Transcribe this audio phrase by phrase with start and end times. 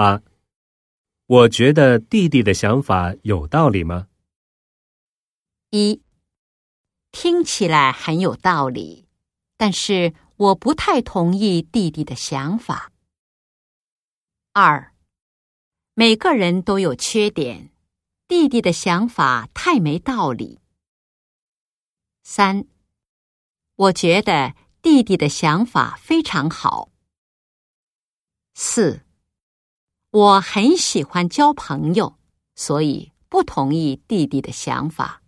[0.00, 0.22] 八，
[1.26, 4.08] 我觉得弟弟的想法有道理吗？
[5.68, 6.00] 一，
[7.12, 9.06] 听起来很有道理，
[9.58, 12.90] 但是我不太同意弟弟的想法。
[14.54, 14.94] 二，
[15.92, 17.70] 每个人都有缺点，
[18.26, 20.60] 弟弟的想法太没道理。
[22.22, 22.64] 三，
[23.74, 26.88] 我觉得弟弟的想法非常好。
[28.54, 29.02] 四，
[30.12, 32.16] 我很喜欢交朋友，
[32.56, 35.19] 所以不同意弟弟的想法。